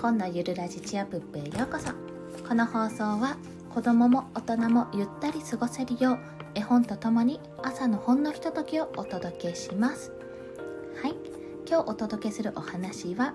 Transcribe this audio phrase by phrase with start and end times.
[0.00, 1.90] 今度ゆるラジチアプップへようこそ。
[2.48, 3.36] この放送は
[3.68, 6.18] 子供も大人もゆったり過ごせるよう
[6.54, 10.10] 絵本とともに朝のほんのひとときをお届けします。
[11.02, 11.14] はい。
[11.68, 13.34] 今日お届けするお話は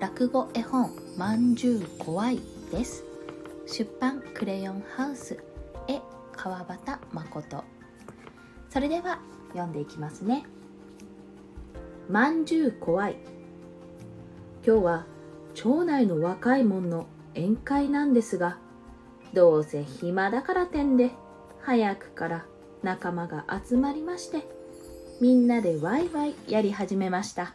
[0.00, 2.40] 落語絵本まんじゅう怖い
[2.72, 3.04] です。
[3.66, 5.36] 出版クレヨンハウス
[5.86, 6.00] 絵
[6.32, 7.62] 川端誠。
[8.70, 10.46] それでは読んでいきますね。
[12.08, 13.18] まんじゅう怖い。
[14.66, 15.06] 今日は
[15.56, 18.58] 町内の若い者の宴会なんですが
[19.32, 21.12] どうせ暇だからてんで
[21.62, 22.44] 早くから
[22.82, 24.46] 仲間が集まりまして
[25.18, 27.54] みんなでワイワイやり始めました。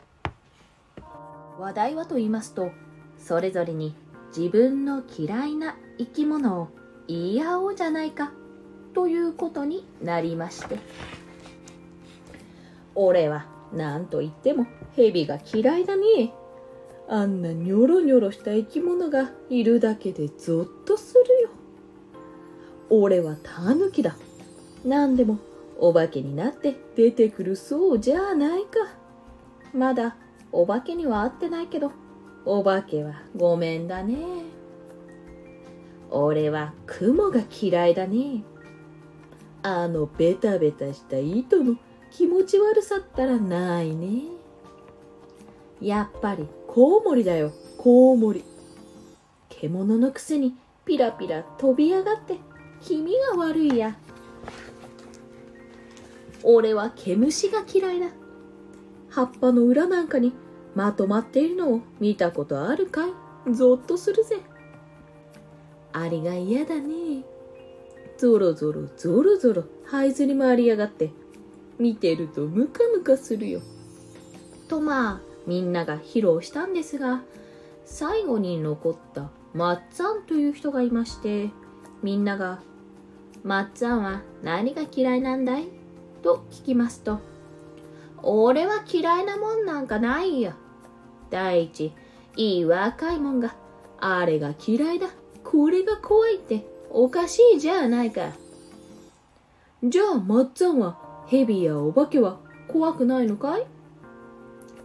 [1.60, 2.72] 話題はと言いますと
[3.20, 3.94] それぞれに
[4.36, 6.70] 自分の嫌いな生き物を
[7.08, 8.32] 言い合おうじゃないか
[8.96, 10.80] ということになりまして。
[12.96, 14.66] 俺は何と言っても
[14.96, 16.34] 蛇が嫌いだね。
[17.08, 21.50] あんなニョロニョロした生き物がいるだけでゾッとするよ。
[22.90, 24.16] 俺はタヌキだ。
[24.86, 25.40] 何でも
[25.78, 28.70] お化けになって出てくるそうじゃないか。
[29.74, 30.16] まだ
[30.52, 31.92] お化けには会ってないけど。
[32.46, 34.18] お化けはごめんだね。
[36.10, 38.44] 俺は雲が嫌いだね。
[39.64, 41.78] あのベタベタした糸の
[42.10, 44.24] 気持ち悪さったらないね。
[45.80, 47.52] やっぱりコウモリだよ。
[47.78, 48.46] コウモリ。
[49.50, 50.56] 獣のくせに
[50.86, 52.38] ピラピラ飛び上がって
[52.80, 53.98] 気味が悪いや。
[56.44, 58.08] 俺は毛虫が嫌いだ。
[59.10, 60.32] 葉っぱの裏なんかに
[60.74, 63.54] まとまっているのを見たことあるかい？
[63.54, 64.40] ゾッとするぜ。
[65.92, 67.26] あれが嫌だね。
[68.18, 71.12] ゾロゾロゾロゾロ這いずり回りやがって。
[71.78, 73.60] 見てるとムカムカするよ。
[74.70, 77.22] とまあみんなが披露したんですが
[77.86, 81.50] 最後に残ったまっつぁんという人がいまして
[82.04, 82.62] みんなが
[83.44, 85.68] 「まっつぁんは何が嫌いなんだい?」
[86.24, 87.20] と聞きますと
[88.24, 90.54] 「俺は嫌いなもんなんかないよ」
[91.30, 91.94] 第一
[92.38, 93.56] いい若いもんが
[94.00, 95.08] あれが嫌いだ。
[95.44, 98.32] これが怖いっておかしいじゃないか。
[99.84, 100.98] じゃあまっつぁんは
[101.28, 102.38] 蛇やお化けは
[102.68, 103.66] 怖くないのかい？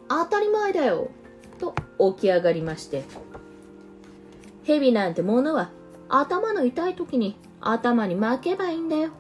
[0.09, 1.11] 当たり前だよ。
[1.59, 1.75] と
[2.15, 3.05] 起き上がりまして。
[4.65, 5.71] 蛇なんてものは
[6.09, 9.11] 頭の痛い時に頭に巻けばいいんだよ。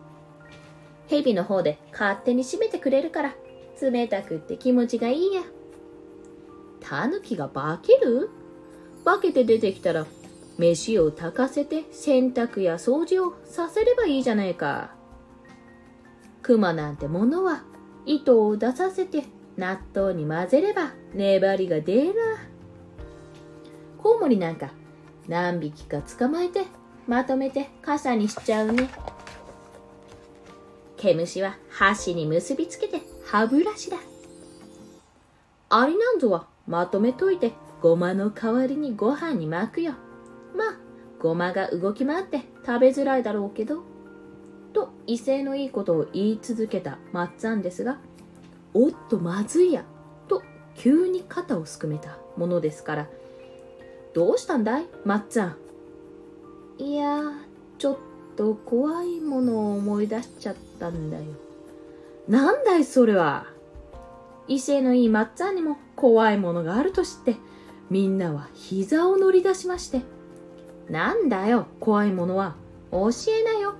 [1.08, 3.34] 蛇の方で勝手に締めてくれるから
[3.80, 5.42] 冷たくって気持ちがいいや。
[6.80, 8.30] タヌキが化ける？
[9.04, 10.06] 化けて出てきたら
[10.58, 14.94] 飯を炊かせて洗濯や掃除をさせればいいじゃないか。
[16.42, 17.62] 熊なんてものは
[18.04, 19.24] 糸を出させて
[19.56, 22.14] 納豆に混ぜれば粘りが出る
[23.98, 24.70] コウモリなんか
[25.28, 26.64] 何匹か捕まえて
[27.06, 28.88] まとめて傘にしちゃうね。
[30.96, 33.98] 毛虫は箸に結びつけて歯ブラシだ。
[35.68, 39.94] アリなんぞはまとめといてごまの代わりにご飯に巻くよ。
[40.54, 40.78] まあ
[41.18, 43.82] ごまが動き回って食べづらいだろうけど。
[44.72, 47.98] と威勢のいいことを言い続けたまっつぁんですが
[48.78, 49.84] おっとまずいや。
[50.28, 50.42] と
[50.74, 53.08] 急に肩をすくめたものですから。
[54.12, 54.86] どうしたんだい？
[55.04, 55.56] まっつぁん。
[56.78, 57.20] いや
[57.78, 57.96] ちょっ
[58.36, 61.24] と怖いものを思い出しちゃったんだよ。
[62.28, 63.46] なんだいそれは？
[64.46, 67.36] 威勢のいいまっつぁんにも怖いものがあると知って
[67.88, 70.02] みんなは膝を乗り出しまして。
[70.90, 72.56] なんだよ怖いものは。
[72.92, 73.74] 教えなよ。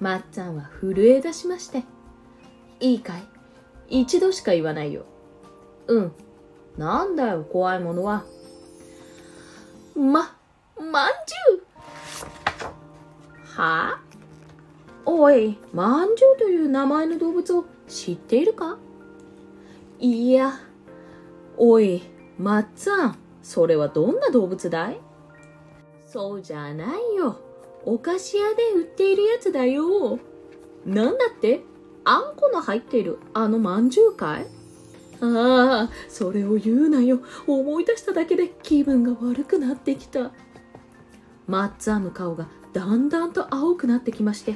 [0.00, 1.84] まっつぁんは震え出しまして。
[2.80, 3.22] いいかい？
[3.88, 5.04] 一度しか言わないよ。
[5.86, 6.12] うん。
[6.76, 8.24] なんだよ、怖いものは。
[9.94, 10.36] ま、
[10.78, 11.62] まんじゅう
[13.56, 13.98] は？
[13.98, 14.00] あ
[15.06, 18.76] おい、まんじゅうという名前の動物を知っているか？
[19.98, 20.60] いや、
[21.56, 22.02] おい、
[22.38, 25.00] まっつぁん、それはどんな動物だい？
[26.04, 27.40] そうじゃないよ。
[27.84, 30.18] お菓子屋で売っているやつだよ。
[30.84, 31.62] なんだって？
[32.08, 34.46] あんこの入っているあのまんじゅうかい？
[35.20, 37.20] ああ、それを言うなよ。
[37.46, 40.30] 思い出しただけで気分が悪くなってきた。
[41.48, 44.54] マッツァンの顔がだんだんと青くなってきまして。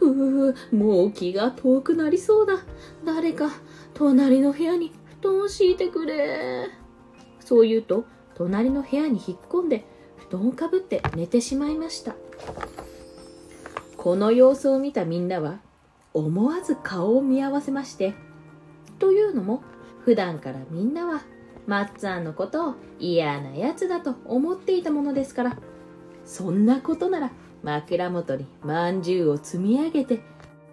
[0.00, 2.58] うう、もう気が遠くなりそうだ。
[3.04, 3.50] 誰か、
[3.94, 6.68] 隣の部屋に布団を敷いてくれ。
[7.40, 8.04] そう言うと、
[8.34, 9.84] 隣の部屋に引っ込んで、
[10.28, 12.14] 布団をかぶって寝てしまいました。
[13.96, 15.60] この様子を見たみんなは、
[16.16, 18.14] 思わず顔を見合わせまして
[18.98, 19.62] というのも
[20.04, 21.22] 普段からみんなは
[21.66, 25.58] まっつぁんのことを嫌なやつだと思っていたものですから
[26.24, 27.30] そんなことなら
[27.62, 30.20] 枕元にまんじゅうを積み上げて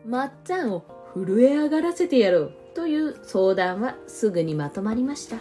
[0.07, 5.37] まっつぁんを震え上がらせてやろうという相談はすぐにまとまりました。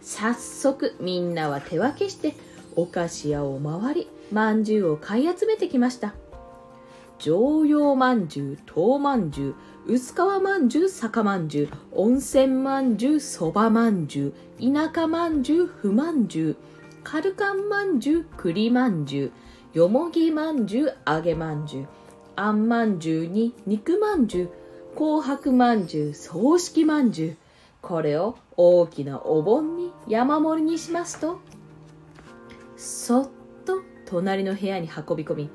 [0.00, 2.34] 早速みんなは手分けして
[2.76, 6.14] お菓子屋を回りまんじゅうを買い集めてきました。
[7.18, 9.54] 常用まんじゅう豆まんじゅ
[9.86, 16.56] う薄皮まんじゅう酒まんじゅう温泉まんじゅうそばまんじゅう田舎まんじゅうふまんじゅう
[17.04, 19.32] カルカンまんじゅう栗まんじゅ
[19.74, 21.88] うよもぎまんじゅう揚げまんじゅう
[22.34, 24.50] あんまんじゅうに肉まんじゅう
[24.96, 27.36] 紅白まんじゅう葬式まんじゅう
[27.80, 31.40] これを大きなお盆に山盛りにしますと
[32.76, 33.28] そっ
[33.64, 35.50] と隣の部屋に運び込み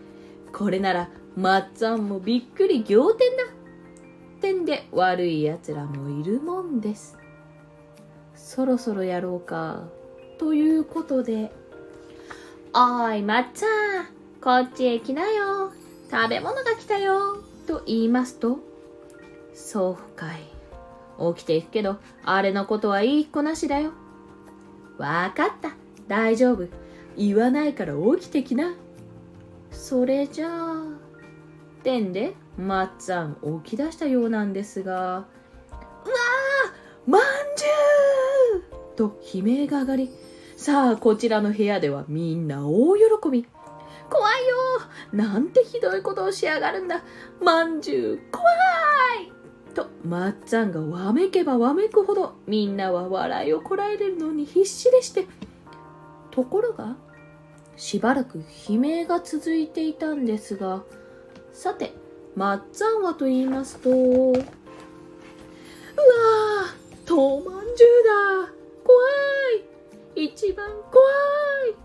[0.53, 3.43] これならまっつぁんもびっくり仰天だ
[4.41, 7.17] てんで悪いやつらもいるもんです。
[8.35, 9.83] そろそろやろうか
[10.39, 11.51] ということで。
[12.73, 15.71] おいまっつぁんこっちへ来なよ。
[16.09, 17.37] 食べ物が来たよ。
[17.67, 18.59] と言いますと
[19.53, 20.41] そうかい
[21.35, 23.91] 起きていくけどあれのことはいい子なしだよ。
[24.97, 25.75] わかった。
[26.07, 26.67] 大丈夫。
[27.17, 28.73] 言わないから起きてきな。
[29.71, 30.83] それじゃあ
[31.83, 37.21] てんでまっつぁん起き出したようなんですがうわーまん
[37.55, 40.09] じゅうと悲鳴が上がり
[40.55, 43.01] さあこちらの部屋ではみんな大喜
[43.31, 43.47] び。
[44.09, 44.57] 怖いよ
[45.13, 47.01] なんてひどいことをしやがるんだ。
[47.41, 48.43] まんじゅう怖
[49.23, 49.31] い
[49.73, 55.27] とまっつぁんがわめけばわめくほどみんなは笑いをこらえるのに必死でして
[56.29, 56.97] ところが
[57.77, 60.83] しばらく悲鳴が続いていたんですが
[61.53, 61.93] さて
[62.35, 64.41] まっつぁんはと言いますとうわー
[67.13, 67.89] 豆まんじゅう
[68.47, 68.53] だ。
[68.85, 68.97] 怖
[70.15, 70.25] い。
[70.25, 71.03] 一番怖
[71.69, 71.75] い。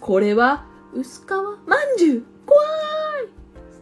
[0.00, 0.64] これは
[0.94, 1.30] 薄皮
[1.66, 2.24] まんじゅう。
[2.46, 2.64] 怖い。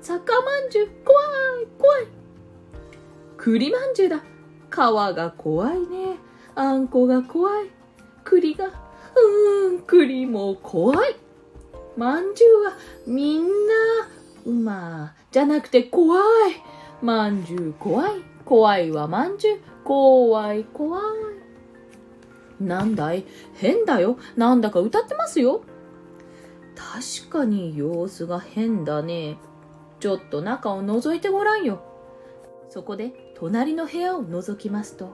[0.03, 0.89] 酒まんじゅう。
[1.05, 1.67] 怖い。
[1.79, 2.07] 怖い。
[3.37, 4.25] 栗まんじゅうだ。
[4.71, 6.17] 皮が怖いね。
[6.57, 7.71] あんこが怖い。
[8.25, 11.17] 栗がうーん栗も怖い。
[11.97, 12.73] まんじゅうは
[13.07, 13.49] みんな
[14.45, 16.23] うまじゃなくて怖い。
[17.03, 18.13] まんじゅう怖い。
[18.45, 19.61] 怖いはまんじゅう。
[19.85, 21.03] 怖い怖い。
[22.63, 23.25] なんだい？
[23.55, 24.19] 変だよ。
[24.37, 25.63] なんだか歌ってますよ。
[26.75, 29.39] 確かに様子が変だね。
[30.01, 31.83] ちょっと中を覗いてごらんよ。
[32.71, 35.11] そこで隣の部屋を覗きますと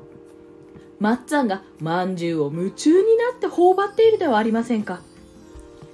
[0.99, 5.01] まっつぁんがまんじゅうを夢中になって頬張っているではありませんか。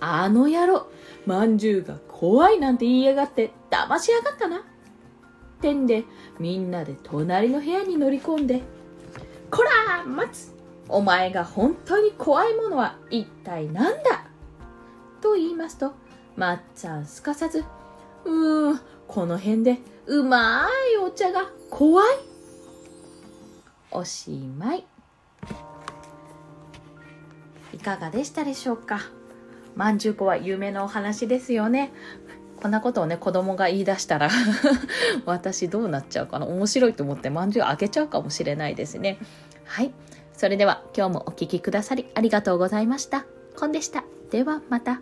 [0.00, 0.89] あの野郎。
[1.30, 4.64] まんじゅうが怖いなんて言いやがって騙しやがったな。
[5.60, 6.04] てんで
[6.40, 8.62] みんなで隣の部屋に乗り込んで
[9.48, 10.52] 「こら待つ。
[10.88, 14.24] お前が本当に怖いものは一体何だ?」
[15.22, 15.92] と言いますと
[16.34, 17.62] まっちゃんすかさず
[18.26, 22.06] 「うーんこの辺でうまいお茶が怖い」
[23.92, 24.84] おしまい。
[27.72, 28.98] いかがでしたでしょうか？
[29.80, 31.90] まんじゅうこは有名なお話ですよね。
[32.60, 34.28] こんなことをね子供が言い出したら
[35.24, 36.44] 私どうなっちゃうかな。
[36.44, 39.16] 面白いと思ってまんじゅうあげちゃうかもしれないですね。
[39.64, 39.94] はい。
[40.34, 43.24] それでは今日もお聴きくださりありがとうございました。
[43.56, 44.04] コンでした。
[44.30, 45.00] ではまた。